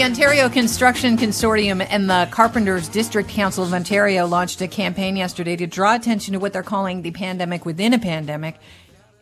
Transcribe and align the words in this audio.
The 0.00 0.06
Ontario 0.06 0.48
Construction 0.48 1.18
Consortium 1.18 1.86
and 1.90 2.08
the 2.08 2.26
Carpenters 2.30 2.88
District 2.88 3.28
Council 3.28 3.64
of 3.64 3.74
Ontario 3.74 4.26
launched 4.26 4.62
a 4.62 4.66
campaign 4.66 5.14
yesterday 5.14 5.56
to 5.56 5.66
draw 5.66 5.94
attention 5.94 6.32
to 6.32 6.40
what 6.40 6.54
they're 6.54 6.62
calling 6.62 7.02
the 7.02 7.10
pandemic 7.10 7.66
within 7.66 7.92
a 7.92 7.98
pandemic. 7.98 8.56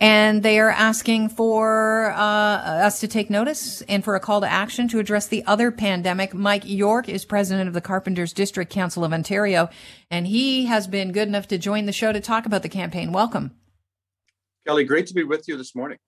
And 0.00 0.40
they 0.40 0.61
are 0.61 0.70
asking 0.70 1.30
for 1.30 2.12
uh, 2.12 2.16
us 2.16 3.00
to 3.00 3.08
take 3.08 3.29
notice 3.29 3.82
and 3.88 4.04
for 4.04 4.14
a 4.14 4.20
call 4.20 4.40
to 4.40 4.48
action 4.48 4.86
to 4.90 5.00
address 5.00 5.26
the 5.26 5.44
other 5.46 5.72
pandemic. 5.72 6.32
Mike 6.32 6.62
Yorke 6.64 7.08
is 7.08 7.24
president 7.24 7.66
of 7.66 7.74
the 7.74 7.80
Carpenters 7.80 8.32
District 8.32 8.70
Council 8.72 9.04
of 9.04 9.12
Ontario, 9.12 9.70
and 10.12 10.29
he 10.29 10.66
has 10.66 10.86
been 10.86 11.10
good 11.10 11.26
enough 11.26 11.48
to 11.48 11.58
join 11.58 11.86
the 11.86 11.92
show 11.92 12.12
to 12.12 12.20
talk 12.20 12.46
about 12.46 12.62
the 12.62 12.68
campaign. 12.68 13.11
Welcome. 13.11 13.50
Kelly, 14.64 14.84
great 14.84 15.08
to 15.08 15.14
be 15.14 15.25
with 15.25 15.48
you 15.48 15.56
this 15.56 15.75
morning. 15.75 15.98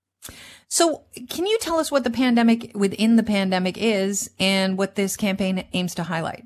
So, 0.68 1.02
can 1.28 1.46
you 1.46 1.58
tell 1.58 1.78
us 1.78 1.90
what 1.90 2.04
the 2.04 2.10
pandemic 2.10 2.72
within 2.74 3.16
the 3.16 3.22
pandemic 3.22 3.76
is 3.76 4.30
and 4.38 4.78
what 4.78 4.94
this 4.94 5.16
campaign 5.16 5.64
aims 5.72 5.94
to 5.96 6.04
highlight? 6.04 6.44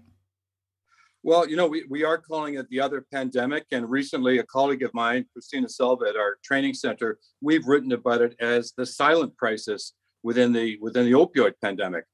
Well, 1.23 1.49
you 1.49 1.57
know, 1.57 1.67
we, 1.67 1.85
we 1.89 2.05
are 2.05 2.19
calling 2.19 2.55
it 2.55 2.69
the 2.69 2.81
other 2.81 3.07
pandemic. 3.11 3.65
And 3.73 3.89
recently, 3.91 4.39
a 4.39 4.43
colleague 4.45 4.83
of 4.83 4.93
mine, 4.93 5.25
Christina 5.33 5.69
Silva 5.69 6.05
at 6.11 6.17
our 6.17 6.37
training 6.45 6.75
center, 6.75 7.19
we've 7.41 7.67
written 7.67 7.93
about 7.93 8.21
it 8.21 8.37
as 8.41 8.73
the 8.77 8.85
silent 8.85 9.35
crisis 9.39 9.95
within 10.23 10.53
the 10.53 10.79
within 10.81 11.07
the 11.07 11.13
opioid 11.13 11.55
pandemic. 11.63 12.05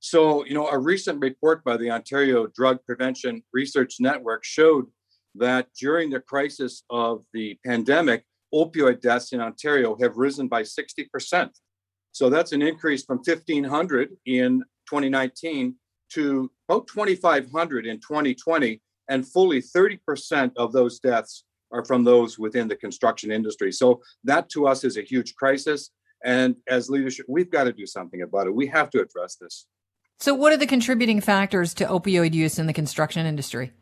So, 0.00 0.44
you 0.44 0.54
know, 0.54 0.68
a 0.68 0.78
recent 0.78 1.20
report 1.20 1.64
by 1.64 1.76
the 1.76 1.90
Ontario 1.90 2.46
Drug 2.54 2.78
Prevention 2.86 3.42
Research 3.52 3.96
Network 4.00 4.44
showed 4.44 4.86
that 5.36 5.68
during 5.78 6.10
the 6.10 6.20
crisis 6.20 6.82
of 6.90 7.24
the 7.32 7.58
pandemic, 7.64 8.24
opioid 8.54 9.00
deaths 9.00 9.32
in 9.32 9.40
Ontario 9.40 9.96
have 10.00 10.16
risen 10.16 10.48
by 10.48 10.62
60%. 10.62 11.50
So 12.12 12.28
that's 12.28 12.52
an 12.52 12.62
increase 12.62 13.04
from 13.04 13.18
1,500 13.18 14.10
in 14.26 14.62
2019 14.88 15.76
to 16.14 16.50
about 16.68 16.86
2,500 16.88 17.86
in 17.86 17.96
2020. 17.98 18.80
And 19.08 19.26
fully 19.26 19.60
30% 19.60 20.52
of 20.56 20.72
those 20.72 20.98
deaths 21.00 21.44
are 21.72 21.84
from 21.84 22.04
those 22.04 22.38
within 22.38 22.68
the 22.68 22.76
construction 22.76 23.30
industry. 23.30 23.72
So 23.72 24.00
that 24.24 24.48
to 24.50 24.66
us 24.66 24.84
is 24.84 24.96
a 24.96 25.02
huge 25.02 25.34
crisis. 25.34 25.90
And 26.24 26.56
as 26.68 26.90
leadership, 26.90 27.26
we've 27.28 27.50
got 27.50 27.64
to 27.64 27.72
do 27.72 27.86
something 27.86 28.22
about 28.22 28.46
it. 28.46 28.54
We 28.54 28.66
have 28.68 28.90
to 28.90 29.00
address 29.00 29.36
this. 29.40 29.66
So, 30.18 30.34
what 30.34 30.52
are 30.52 30.58
the 30.58 30.66
contributing 30.66 31.22
factors 31.22 31.72
to 31.74 31.86
opioid 31.86 32.34
use 32.34 32.58
in 32.58 32.66
the 32.66 32.74
construction 32.74 33.24
industry? 33.24 33.72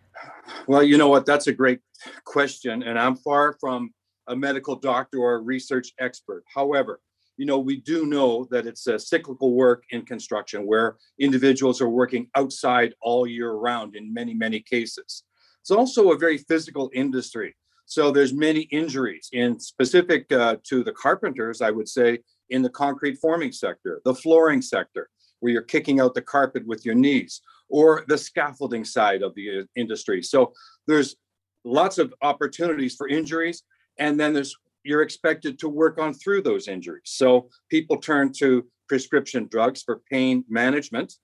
Well, 0.69 0.85
you 0.85 0.97
know 0.97 1.09
what? 1.09 1.27
That's 1.27 1.49
a 1.49 1.53
great 1.53 1.81
question. 2.25 2.85
And 2.85 2.97
I'm 2.97 3.17
far 3.17 3.57
from 3.61 3.91
a 4.29 4.37
medical 4.37 4.77
doctor 4.77 5.19
or 5.19 5.35
a 5.35 5.41
research 5.41 5.93
expert. 5.99 6.45
However, 6.55 7.01
you 7.37 7.47
know, 7.47 7.59
we 7.59 7.77
do 7.77 8.05
know 8.05 8.47
that 8.51 8.67
it's 8.67 8.87
a 8.89 8.99
cyclical 8.99 9.53
work 9.53 9.85
in 9.91 10.05
construction 10.05 10.67
where 10.67 10.97
individuals 11.21 11.81
are 11.81 11.89
working 11.89 12.29
outside 12.35 12.95
all 13.01 13.27
year 13.27 13.53
round 13.53 13.95
in 13.95 14.13
many, 14.13 14.35
many 14.35 14.61
cases. 14.61 15.23
It's 15.61 15.71
also 15.71 16.11
a 16.11 16.19
very 16.19 16.39
physical 16.39 16.91
industry. 16.93 17.55
So 17.87 18.11
there's 18.11 18.35
many 18.35 18.63
injuries 18.63 19.29
in 19.33 19.59
specific 19.61 20.31
uh, 20.33 20.57
to 20.65 20.83
the 20.83 20.93
carpenters, 20.93 21.63
I 21.63 21.71
would 21.71 21.89
say, 21.89 22.19
in 22.51 22.63
the 22.63 22.71
concrete 22.71 23.17
forming 23.17 23.53
sector, 23.53 24.01
the 24.05 24.15
flooring 24.15 24.61
sector, 24.61 25.09
where 25.41 25.53
you're 25.53 25.63
kicking 25.63 26.01
out 26.01 26.15
the 26.15 26.23
carpet 26.23 26.67
with 26.67 26.85
your 26.85 26.95
knees, 26.95 27.41
or 27.69 28.05
the 28.09 28.19
scaffolding 28.19 28.85
side 28.85 29.23
of 29.23 29.35
the 29.35 29.61
uh, 29.61 29.63
industry. 29.77 30.23
So 30.23 30.53
there's 30.87 31.17
lots 31.65 31.99
of 31.99 32.13
opportunities 32.23 32.97
for 32.97 33.09
injuries 33.09 33.63
and 33.99 34.19
then 34.19 34.33
there's 34.33 34.57
you're 34.85 35.03
expected 35.03 35.59
to 35.59 35.69
work 35.69 35.99
on 35.99 36.15
through 36.15 36.41
those 36.43 36.69
injuries. 36.69 37.03
So 37.05 37.51
people 37.69 37.99
turn 37.99 38.33
to 38.39 38.67
prescription 38.89 39.49
drugs 39.51 39.83
for 39.83 40.01
pain 40.11 40.45
management, 40.49 41.15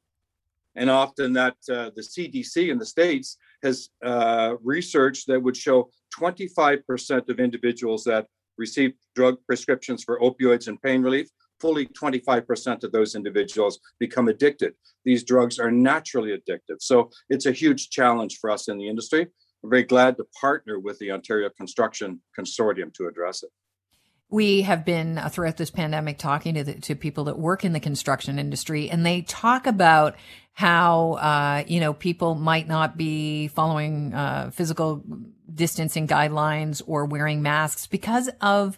and 0.77 0.91
often 0.91 1.33
that 1.34 1.57
uh, 1.71 1.91
the 1.97 2.03
CDC 2.03 2.71
in 2.71 2.79
the 2.79 2.87
states 2.87 3.39
has 3.63 3.89
uh, 4.05 4.55
research 4.63 5.25
that 5.27 5.43
would 5.43 5.57
show 5.57 5.89
25% 6.19 7.29
of 7.29 7.41
individuals 7.41 8.05
that 8.05 8.27
receive 8.59 8.93
drug 9.15 9.39
prescriptions 9.47 10.05
for 10.05 10.21
opioids 10.21 10.69
and 10.69 10.81
pain 10.83 11.03
relief 11.03 11.29
fully 11.61 11.87
25% 11.87 12.84
of 12.84 12.93
those 12.93 13.15
individuals 13.15 13.79
become 13.99 14.29
addicted. 14.29 14.75
These 15.05 15.25
drugs 15.25 15.59
are 15.59 15.71
naturally 15.71 16.37
addictive. 16.37 16.81
So 16.81 17.11
it's 17.29 17.47
a 17.47 17.53
huge 17.53 17.91
challenge 17.91 18.39
for 18.39 18.51
us 18.51 18.69
in 18.69 18.79
the 18.79 18.89
industry. 18.89 19.29
We're 19.65 19.71
very 19.71 19.85
glad 19.85 20.19
to 20.19 20.27
partner 20.39 20.79
with 20.79 20.99
the 20.99 21.11
Ontario 21.11 21.49
Construction 21.49 22.21
Consortium 22.39 22.93
to 22.97 23.07
address 23.07 23.43
it. 23.43 23.49
We 24.29 24.61
have 24.61 24.85
been 24.85 25.17
uh, 25.17 25.31
throughout 25.31 25.57
this 25.57 25.71
pandemic 25.71 26.19
talking 26.19 26.55
to 26.57 26.65
the, 26.65 26.75
to 26.81 26.95
people 26.95 27.25
that 27.25 27.39
work 27.39 27.65
in 27.65 27.73
the 27.73 27.81
construction 27.81 28.39
industry, 28.39 28.91
and 28.91 29.07
they 29.07 29.23
talk 29.23 29.67
about 29.67 30.17
how 30.53 31.13
uh, 31.13 31.65
you 31.67 31.81
know 31.81 31.95
people 31.95 32.35
might 32.35 32.69
not 32.69 32.99
be 32.99 33.49
following 33.49 34.13
uh, 34.13 34.51
physical 34.51 35.03
distancing 35.53 36.07
guidelines 36.07 36.83
or 36.87 37.07
wearing 37.07 37.41
masks 37.41 37.87
because 37.87 38.29
of 38.43 38.77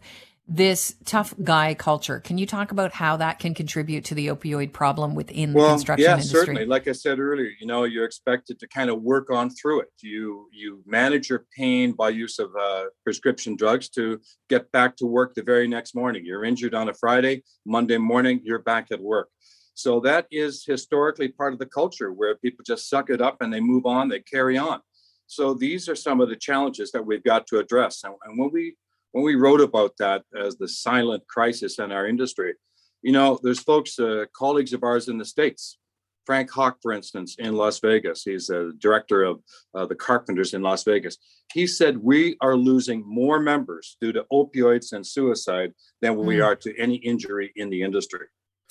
this 0.49 0.95
tough 1.05 1.35
guy 1.43 1.75
culture. 1.75 2.21
Can 2.21 2.39
you 2.39 2.47
talk 2.47 2.71
about 2.71 2.93
how 2.93 3.17
that 3.17 3.41
can 3.41 3.53
contribute 3.53 4.05
to 4.07 4.15
the 4.15 4.29
opioid 4.29 4.73
problem 4.73 5.15
within 5.17 5.53
well, 5.53 5.67
the 5.67 5.73
construction 5.73 6.05
yeah, 6.05 6.13
industry? 6.13 6.39
certainly. 6.39 6.67
Like 6.67 6.87
I 6.87 6.93
said 6.93 7.19
earlier, 7.19 7.51
you 7.61 7.67
know, 7.67 7.83
you're 7.83 8.05
expected 8.05 8.61
to 8.61 8.69
kind 8.69 8.89
of 8.89 9.03
work 9.03 9.31
on 9.31 9.51
through 9.51 9.81
it. 9.81 9.89
You 10.01 10.49
you 10.53 10.83
manage 10.87 11.29
your 11.29 11.47
pain 11.57 11.93
by 11.93 12.11
use 12.11 12.39
of 12.39 12.51
uh, 12.55 12.85
prescription 13.03 13.57
drugs 13.57 13.89
to 13.91 14.21
get 14.49 14.71
back 14.71 14.97
to 14.97 15.07
work 15.07 15.35
the 15.35 15.43
very 15.43 15.67
next 15.67 15.95
morning. 15.95 16.25
You're 16.25 16.45
injured 16.45 16.75
on 16.75 16.89
a 16.89 16.95
Friday, 16.95 17.43
Monday 17.65 17.99
morning, 17.99 18.41
you're 18.45 18.63
back 18.63 18.89
at 18.93 19.01
work. 19.01 19.29
So 19.75 20.01
that 20.01 20.27
is 20.31 20.65
historically 20.65 21.29
part 21.29 21.53
of 21.53 21.59
the 21.59 21.67
culture 21.67 22.13
where 22.13 22.37
people 22.37 22.65
just 22.67 22.89
suck 22.89 23.11
it 23.11 23.21
up 23.21 23.43
and 23.43 23.53
they 23.53 23.61
move 23.61 23.85
on, 23.85 24.09
they 24.09 24.21
carry 24.21 24.57
on. 24.57 24.81
So 25.27 25.55
these 25.55 25.89
are 25.89 25.97
some 25.97 26.21
of 26.21 26.29
the 26.29 26.37
challenges 26.37 26.93
that 26.93 27.05
we've 27.05 27.23
got 27.23 27.47
to 27.49 27.59
address. 27.59 28.03
And, 28.05 28.15
and 28.25 28.39
when 28.39 28.51
we 28.53 28.77
when 29.17 29.25
we 29.25 29.35
wrote 29.35 29.63
about 29.63 29.97
that 29.99 30.25
as 30.39 30.59
the 30.59 30.69
silent 30.69 31.27
crisis 31.27 31.79
in 31.79 31.91
our 31.91 32.07
industry, 32.07 32.53
you 33.01 33.13
know, 33.13 33.39
there's 33.43 33.61
folks, 33.61 33.99
uh, 33.99 34.27
colleagues 34.37 34.75
of 34.75 34.83
ours 34.83 35.09
in 35.09 35.17
the 35.17 35.25
States. 35.25 35.79
Frank 36.27 36.51
Hawk, 36.51 36.77
for 36.83 36.93
instance, 36.93 37.35
in 37.39 37.57
Las 37.57 37.81
Vegas, 37.81 38.25
he's 38.25 38.51
a 38.51 38.73
director 38.79 39.23
of 39.23 39.41
uh, 39.75 39.87
the 39.87 39.95
Carpenters 39.95 40.53
in 40.53 40.61
Las 40.61 40.85
Vegas. 40.85 41.17
He 41.55 41.67
said, 41.67 41.97
We 41.97 42.37
are 42.43 42.57
losing 42.57 43.05
more 43.07 43.41
members 43.41 43.97
due 44.03 44.13
to 44.13 44.27
opioids 44.31 44.93
and 44.93 45.07
suicide 45.07 45.73
than 46.03 46.17
we 46.17 46.37
mm. 46.37 46.45
are 46.45 46.57
to 46.57 46.79
any 46.79 46.97
injury 46.97 47.53
in 47.57 47.71
the 47.71 47.85
industry. 47.85 48.27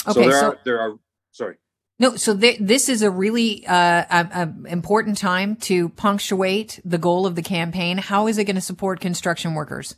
Okay, 0.08 0.14
so 0.14 0.30
there 0.30 0.40
so- 0.40 0.48
are, 0.48 0.60
there 0.64 0.80
are, 0.80 0.96
sorry. 1.32 1.56
No, 1.98 2.18
so 2.18 2.38
th- 2.38 2.60
this 2.60 2.88
is 2.90 3.02
a 3.02 3.10
really 3.10 3.66
uh, 3.66 4.04
a, 4.12 4.28
a 4.34 4.68
important 4.68 5.18
time 5.18 5.56
to 5.56 5.90
punctuate 5.90 6.82
the 6.86 6.98
goal 7.00 7.26
of 7.26 7.36
the 7.36 7.42
campaign. 7.42 7.98
How 7.98 8.28
is 8.28 8.38
it 8.38 8.44
going 8.44 8.58
to 8.58 8.62
support 8.62 9.00
construction 9.00 9.54
workers? 9.56 9.96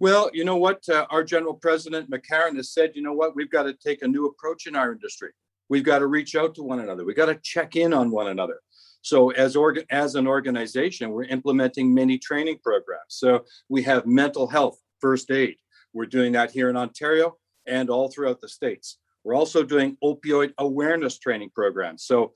Well, 0.00 0.30
you 0.32 0.46
know 0.46 0.56
what? 0.56 0.88
Uh, 0.88 1.06
our 1.10 1.22
general 1.22 1.52
president, 1.52 2.10
McCarron, 2.10 2.56
has 2.56 2.72
said, 2.72 2.92
you 2.94 3.02
know 3.02 3.12
what? 3.12 3.36
We've 3.36 3.50
got 3.50 3.64
to 3.64 3.74
take 3.74 4.00
a 4.00 4.08
new 4.08 4.26
approach 4.26 4.66
in 4.66 4.74
our 4.74 4.92
industry. 4.92 5.30
We've 5.68 5.84
got 5.84 5.98
to 5.98 6.06
reach 6.06 6.34
out 6.34 6.54
to 6.54 6.62
one 6.62 6.80
another. 6.80 7.04
We've 7.04 7.14
got 7.14 7.26
to 7.26 7.38
check 7.42 7.76
in 7.76 7.92
on 7.92 8.10
one 8.10 8.28
another. 8.28 8.60
So, 9.02 9.30
as, 9.32 9.58
as 9.90 10.14
an 10.14 10.26
organization, 10.26 11.10
we're 11.10 11.24
implementing 11.24 11.92
many 11.92 12.16
training 12.16 12.60
programs. 12.62 13.08
So, 13.08 13.44
we 13.68 13.82
have 13.82 14.06
mental 14.06 14.46
health, 14.46 14.78
first 15.00 15.30
aid. 15.30 15.56
We're 15.92 16.06
doing 16.06 16.32
that 16.32 16.50
here 16.50 16.70
in 16.70 16.76
Ontario 16.78 17.36
and 17.66 17.90
all 17.90 18.08
throughout 18.08 18.40
the 18.40 18.48
states. 18.48 18.98
We're 19.22 19.34
also 19.34 19.62
doing 19.62 19.98
opioid 20.02 20.54
awareness 20.56 21.18
training 21.18 21.50
programs. 21.54 22.04
So, 22.04 22.32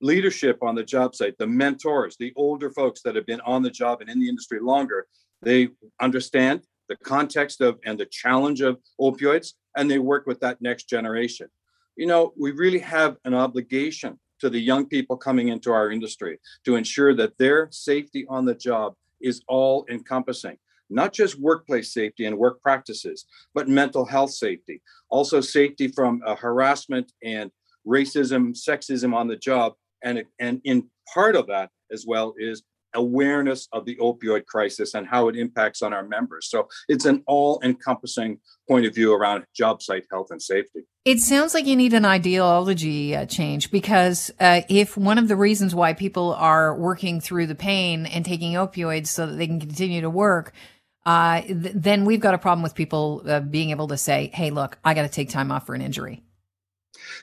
leadership 0.00 0.58
on 0.62 0.76
the 0.76 0.84
job 0.84 1.16
site, 1.16 1.36
the 1.38 1.48
mentors, 1.48 2.16
the 2.16 2.32
older 2.36 2.70
folks 2.70 3.02
that 3.02 3.16
have 3.16 3.26
been 3.26 3.40
on 3.40 3.64
the 3.64 3.70
job 3.70 4.02
and 4.02 4.08
in 4.08 4.20
the 4.20 4.28
industry 4.28 4.60
longer, 4.60 5.08
they 5.42 5.70
understand 6.00 6.62
the 6.88 6.96
context 6.96 7.60
of 7.60 7.78
and 7.84 7.98
the 7.98 8.06
challenge 8.06 8.60
of 8.60 8.78
opioids, 9.00 9.54
and 9.76 9.90
they 9.90 9.98
work 9.98 10.26
with 10.26 10.40
that 10.40 10.60
next 10.60 10.88
generation. 10.88 11.48
You 11.96 12.06
know, 12.06 12.32
we 12.38 12.52
really 12.52 12.78
have 12.78 13.16
an 13.24 13.34
obligation 13.34 14.18
to 14.40 14.48
the 14.48 14.60
young 14.60 14.86
people 14.86 15.16
coming 15.16 15.48
into 15.48 15.72
our 15.72 15.90
industry 15.90 16.38
to 16.64 16.76
ensure 16.76 17.14
that 17.14 17.36
their 17.38 17.68
safety 17.70 18.24
on 18.28 18.44
the 18.44 18.54
job 18.54 18.94
is 19.20 19.42
all 19.48 19.84
encompassing 19.90 20.56
not 20.90 21.12
just 21.12 21.38
workplace 21.38 21.92
safety 21.92 22.24
and 22.26 22.36
work 22.36 22.62
practices, 22.62 23.26
but 23.54 23.68
mental 23.68 24.04
health 24.04 24.30
safety, 24.30 24.82
also 25.10 25.40
safety 25.40 25.88
from 25.88 26.22
uh, 26.24 26.34
harassment 26.34 27.12
and 27.22 27.50
racism, 27.86 28.56
sexism 28.56 29.14
on 29.14 29.28
the 29.28 29.36
job. 29.36 29.74
And, 30.02 30.24
and 30.38 30.60
in 30.64 30.88
part 31.12 31.36
of 31.36 31.46
that 31.48 31.70
as 31.92 32.04
well 32.06 32.34
is 32.38 32.62
awareness 32.94 33.68
of 33.72 33.84
the 33.84 33.96
opioid 33.96 34.46
crisis 34.46 34.94
and 34.94 35.06
how 35.06 35.28
it 35.28 35.36
impacts 35.36 35.82
on 35.82 35.92
our 35.92 36.02
members. 36.02 36.48
So 36.48 36.68
it's 36.88 37.04
an 37.04 37.22
all 37.26 37.60
encompassing 37.62 38.40
point 38.68 38.86
of 38.86 38.94
view 38.94 39.12
around 39.12 39.44
job 39.54 39.82
site 39.82 40.04
health 40.10 40.28
and 40.30 40.42
safety. 40.42 40.80
It 41.04 41.20
sounds 41.20 41.54
like 41.54 41.66
you 41.66 41.76
need 41.76 41.94
an 41.94 42.04
ideology 42.04 43.16
uh, 43.16 43.26
change 43.26 43.70
because 43.70 44.30
uh, 44.40 44.62
if 44.68 44.96
one 44.96 45.18
of 45.18 45.28
the 45.28 45.36
reasons 45.36 45.74
why 45.74 45.94
people 45.94 46.34
are 46.34 46.76
working 46.76 47.20
through 47.20 47.46
the 47.46 47.54
pain 47.54 48.06
and 48.06 48.24
taking 48.24 48.52
opioids 48.52 49.06
so 49.08 49.26
that 49.26 49.36
they 49.36 49.46
can 49.46 49.60
continue 49.60 50.02
to 50.02 50.10
work, 50.10 50.52
uh, 51.06 51.40
th- 51.40 51.72
then 51.74 52.04
we've 52.04 52.20
got 52.20 52.34
a 52.34 52.38
problem 52.38 52.62
with 52.62 52.74
people 52.74 53.22
uh, 53.26 53.40
being 53.40 53.70
able 53.70 53.88
to 53.88 53.96
say, 53.96 54.30
hey, 54.34 54.50
look, 54.50 54.78
I 54.84 54.92
got 54.94 55.02
to 55.02 55.08
take 55.08 55.30
time 55.30 55.50
off 55.50 55.66
for 55.66 55.74
an 55.74 55.80
injury. 55.80 56.22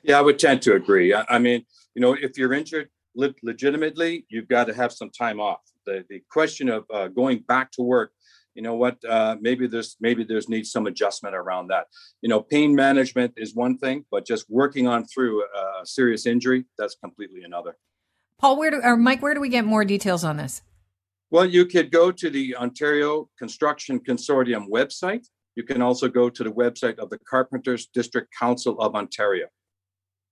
Yeah, 0.02 0.18
I 0.18 0.22
would 0.22 0.40
tend 0.40 0.64
to 0.64 0.74
agree. 0.74 1.14
I, 1.14 1.26
I 1.30 1.40
mean, 1.40 1.66
you 1.94 2.02
know, 2.02 2.14
if 2.14 2.38
you're 2.38 2.54
injured 2.54 2.90
le- 3.16 3.34
legitimately, 3.44 4.26
you've 4.30 4.48
got 4.48 4.66
to 4.66 4.74
have 4.74 4.92
some 4.92 5.10
time 5.10 5.40
off. 5.40 5.62
The 5.86 6.06
the 6.10 6.22
question 6.30 6.70
of 6.70 6.86
uh, 6.94 7.08
going 7.08 7.40
back 7.48 7.72
to 7.74 7.82
work, 7.82 8.12
you 8.54 8.62
know 8.62 8.76
what? 8.76 8.98
Uh, 9.08 9.36
maybe 9.42 9.68
there's 9.68 9.98
maybe 10.00 10.24
there's 10.24 10.50
needs 10.50 10.72
some 10.72 10.88
adjustment 10.88 11.36
around 11.36 11.68
that. 11.68 11.88
You 12.22 12.30
know, 12.30 12.42
pain 12.42 12.76
management 12.76 13.34
is 13.38 13.56
one 13.56 13.78
thing, 13.78 14.06
but 14.12 14.26
just 14.26 14.46
working 14.50 14.88
on 14.88 15.06
through 15.06 15.44
a 15.44 15.86
serious 15.86 16.26
injury, 16.26 16.66
that's 16.78 16.96
completely 16.96 17.44
another. 17.44 17.78
Paul, 18.38 18.58
where 18.58 18.72
do 18.72 18.82
or 18.84 18.98
Mike, 18.98 19.22
where 19.22 19.34
do 19.34 19.42
we 19.42 19.50
get 19.50 19.66
more 19.66 19.86
details 19.86 20.24
on 20.24 20.38
this? 20.38 20.62
Well, 21.32 21.46
you 21.46 21.66
could 21.66 21.92
go 21.92 22.12
to 22.12 22.30
the 22.30 22.56
Ontario 22.56 23.30
Construction 23.38 24.00
Consortium 24.00 24.70
website. 24.70 25.26
You 25.56 25.64
can 25.64 25.82
also 25.82 26.08
go 26.08 26.30
to 26.30 26.44
the 26.44 26.52
website 26.52 27.00
of 27.00 27.10
the 27.10 27.18
Carpenters 27.20 27.88
District 27.88 28.28
Council 28.38 28.80
of 28.80 28.96
Ontario. 28.96 29.48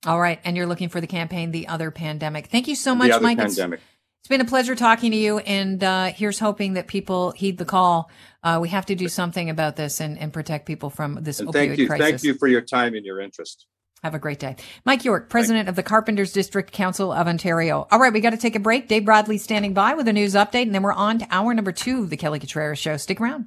All 0.05 0.19
right. 0.19 0.39
And 0.43 0.57
you're 0.57 0.67
looking 0.67 0.89
for 0.89 1.01
the 1.01 1.07
campaign, 1.07 1.51
The 1.51 1.67
Other 1.67 1.91
Pandemic. 1.91 2.47
Thank 2.47 2.67
you 2.67 2.75
so 2.75 2.95
much, 2.95 3.09
the 3.09 3.15
other 3.15 3.23
Mike. 3.23 3.37
Pandemic. 3.37 3.79
It's, 3.79 3.87
it's 4.21 4.27
been 4.29 4.41
a 4.41 4.45
pleasure 4.45 4.75
talking 4.75 5.11
to 5.11 5.17
you. 5.17 5.39
And 5.39 5.83
uh, 5.83 6.05
here's 6.07 6.39
hoping 6.39 6.73
that 6.73 6.87
people 6.87 7.31
heed 7.31 7.57
the 7.57 7.65
call. 7.65 8.09
Uh, 8.43 8.59
we 8.61 8.69
have 8.69 8.85
to 8.87 8.95
do 8.95 9.07
something 9.07 9.49
about 9.49 9.75
this 9.75 10.01
and, 10.01 10.17
and 10.17 10.33
protect 10.33 10.65
people 10.65 10.89
from 10.89 11.19
this 11.21 11.39
And 11.39 11.49
opioid 11.49 11.53
thank 11.53 11.77
you. 11.77 11.87
crisis. 11.87 12.05
Thank 12.05 12.23
you 12.23 12.33
for 12.33 12.47
your 12.47 12.61
time 12.61 12.95
and 12.95 13.05
your 13.05 13.19
interest. 13.19 13.65
Have 14.03 14.15
a 14.15 14.19
great 14.19 14.39
day. 14.39 14.57
Mike 14.83 15.05
Yorke, 15.05 15.29
president 15.29 15.69
of 15.69 15.77
the 15.77 15.83
Carpenters 15.83 16.33
District 16.33 16.73
Council 16.73 17.13
of 17.13 17.25
Ontario. 17.25 17.87
All 17.89 17.99
right, 17.99 18.11
we 18.11 18.19
got 18.19 18.31
to 18.31 18.37
take 18.37 18.55
a 18.57 18.59
break. 18.59 18.89
Dave 18.89 19.05
Bradley 19.05 19.37
standing 19.37 19.73
by 19.73 19.93
with 19.93 20.09
a 20.09 20.13
news 20.13 20.33
update, 20.33 20.63
and 20.63 20.75
then 20.75 20.83
we're 20.83 20.91
on 20.91 21.19
to 21.19 21.27
hour 21.31 21.53
number 21.53 21.71
two 21.71 22.03
of 22.03 22.09
the 22.09 22.17
Kelly 22.17 22.41
Cutrara 22.41 22.77
Show. 22.77 22.97
Stick 22.97 23.21
around. 23.21 23.45